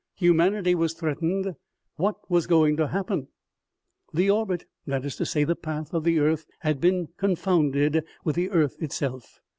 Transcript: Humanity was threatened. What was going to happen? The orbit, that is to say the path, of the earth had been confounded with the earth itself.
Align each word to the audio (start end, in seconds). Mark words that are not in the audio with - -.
Humanity 0.15 0.73
was 0.73 0.95
threatened. 0.95 1.53
What 1.95 2.15
was 2.27 2.47
going 2.47 2.75
to 2.77 2.87
happen? 2.87 3.27
The 4.11 4.31
orbit, 4.31 4.65
that 4.87 5.05
is 5.05 5.15
to 5.17 5.27
say 5.27 5.43
the 5.43 5.55
path, 5.55 5.93
of 5.93 6.05
the 6.05 6.17
earth 6.17 6.47
had 6.61 6.81
been 6.81 7.09
confounded 7.17 8.03
with 8.23 8.35
the 8.35 8.49
earth 8.49 8.81
itself. 8.81 9.41